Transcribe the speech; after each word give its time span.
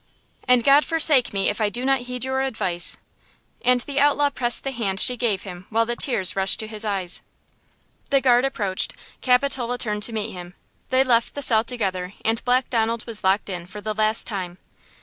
And 0.47 0.63
God 0.63 0.83
forsake 0.83 1.31
me 1.31 1.47
if 1.47 1.61
I 1.61 1.69
do 1.69 1.85
not 1.85 1.99
heed 1.99 2.25
your 2.25 2.41
advice!" 2.41 2.97
and 3.63 3.81
the 3.81 3.99
outlaw 3.99 4.31
pressed 4.31 4.63
the 4.63 4.71
hand 4.71 4.99
she 4.99 5.15
gave 5.15 5.43
him 5.43 5.67
while 5.69 5.85
the 5.85 5.95
tears 5.95 6.35
rushed 6.35 6.59
to 6.61 6.67
his 6.67 6.83
eyes. 6.83 7.21
The 8.09 8.19
guard 8.19 8.43
approached; 8.43 8.95
Capitola 9.21 9.77
turned 9.77 10.01
to 10.01 10.11
meet 10.11 10.31
him. 10.31 10.55
They 10.89 11.03
left 11.03 11.35
the 11.35 11.43
cell 11.43 11.63
together 11.63 12.13
and 12.25 12.43
Black 12.43 12.71
Donald 12.71 13.05
was 13.05 13.23
locked 13.23 13.47
in 13.47 13.67
for 13.67 13.79
the 13.79 13.93
last 13.93 14.25
time! 14.25 14.57